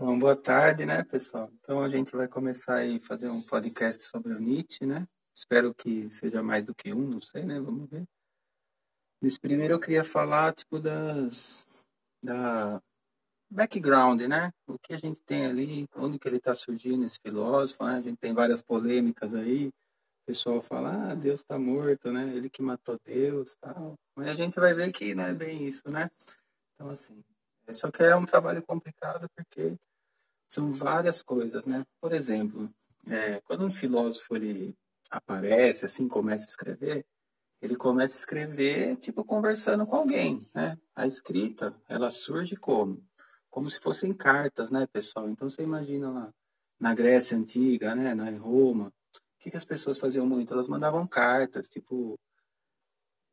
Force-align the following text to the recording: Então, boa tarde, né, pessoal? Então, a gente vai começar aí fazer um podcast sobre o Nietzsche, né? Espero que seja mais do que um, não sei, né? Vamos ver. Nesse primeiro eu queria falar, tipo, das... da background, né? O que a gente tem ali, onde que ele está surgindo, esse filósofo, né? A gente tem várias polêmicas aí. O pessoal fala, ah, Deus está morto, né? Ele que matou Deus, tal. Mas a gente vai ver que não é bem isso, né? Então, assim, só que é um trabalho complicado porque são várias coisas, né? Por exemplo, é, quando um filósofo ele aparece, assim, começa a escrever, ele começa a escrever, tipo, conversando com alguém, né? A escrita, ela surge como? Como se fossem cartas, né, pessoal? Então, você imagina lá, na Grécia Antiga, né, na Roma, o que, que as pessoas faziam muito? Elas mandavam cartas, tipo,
Então, 0.00 0.16
boa 0.16 0.36
tarde, 0.36 0.86
né, 0.86 1.02
pessoal? 1.02 1.50
Então, 1.54 1.82
a 1.82 1.88
gente 1.88 2.12
vai 2.12 2.28
começar 2.28 2.76
aí 2.76 3.00
fazer 3.00 3.28
um 3.30 3.42
podcast 3.42 4.04
sobre 4.04 4.32
o 4.32 4.38
Nietzsche, 4.38 4.86
né? 4.86 5.08
Espero 5.34 5.74
que 5.74 6.08
seja 6.08 6.40
mais 6.40 6.64
do 6.64 6.72
que 6.72 6.92
um, 6.92 7.00
não 7.00 7.20
sei, 7.20 7.42
né? 7.44 7.58
Vamos 7.58 7.90
ver. 7.90 8.04
Nesse 9.20 9.40
primeiro 9.40 9.74
eu 9.74 9.80
queria 9.80 10.04
falar, 10.04 10.54
tipo, 10.54 10.78
das... 10.78 11.66
da 12.22 12.80
background, 13.50 14.20
né? 14.20 14.52
O 14.68 14.78
que 14.78 14.94
a 14.94 14.98
gente 14.98 15.20
tem 15.22 15.46
ali, 15.46 15.88
onde 15.96 16.16
que 16.16 16.28
ele 16.28 16.36
está 16.36 16.54
surgindo, 16.54 17.04
esse 17.04 17.18
filósofo, 17.18 17.82
né? 17.82 17.96
A 17.96 18.00
gente 18.00 18.18
tem 18.18 18.32
várias 18.32 18.62
polêmicas 18.62 19.34
aí. 19.34 19.66
O 19.66 19.72
pessoal 20.28 20.62
fala, 20.62 21.10
ah, 21.10 21.14
Deus 21.16 21.40
está 21.40 21.58
morto, 21.58 22.12
né? 22.12 22.36
Ele 22.36 22.48
que 22.48 22.62
matou 22.62 23.00
Deus, 23.04 23.56
tal. 23.56 23.94
Mas 24.14 24.28
a 24.28 24.34
gente 24.34 24.60
vai 24.60 24.72
ver 24.72 24.92
que 24.92 25.12
não 25.12 25.24
é 25.24 25.34
bem 25.34 25.66
isso, 25.66 25.90
né? 25.90 26.08
Então, 26.76 26.88
assim, 26.88 27.20
só 27.72 27.90
que 27.90 28.02
é 28.02 28.16
um 28.16 28.26
trabalho 28.26 28.62
complicado 28.62 29.28
porque 29.36 29.76
são 30.48 30.72
várias 30.72 31.22
coisas, 31.22 31.66
né? 31.66 31.84
Por 32.00 32.12
exemplo, 32.12 32.70
é, 33.06 33.40
quando 33.42 33.66
um 33.66 33.70
filósofo 33.70 34.36
ele 34.36 34.74
aparece, 35.10 35.84
assim, 35.84 36.08
começa 36.08 36.44
a 36.44 36.48
escrever, 36.48 37.04
ele 37.60 37.76
começa 37.76 38.16
a 38.16 38.20
escrever, 38.20 38.96
tipo, 38.96 39.24
conversando 39.24 39.86
com 39.86 39.96
alguém, 39.96 40.48
né? 40.54 40.78
A 40.94 41.06
escrita, 41.06 41.74
ela 41.88 42.10
surge 42.10 42.56
como? 42.56 43.02
Como 43.50 43.68
se 43.68 43.80
fossem 43.80 44.12
cartas, 44.14 44.70
né, 44.70 44.86
pessoal? 44.92 45.28
Então, 45.28 45.48
você 45.48 45.62
imagina 45.62 46.10
lá, 46.10 46.32
na 46.78 46.94
Grécia 46.94 47.36
Antiga, 47.36 47.94
né, 47.94 48.14
na 48.14 48.30
Roma, 48.38 48.88
o 48.88 48.92
que, 49.40 49.50
que 49.50 49.56
as 49.56 49.64
pessoas 49.64 49.98
faziam 49.98 50.26
muito? 50.26 50.52
Elas 50.52 50.68
mandavam 50.68 51.06
cartas, 51.06 51.68
tipo, 51.68 52.18